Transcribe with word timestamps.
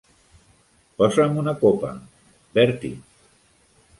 Posa'm 1.01 1.35
una 1.41 1.53
copa, 1.59 1.93
Bertie. 2.59 2.97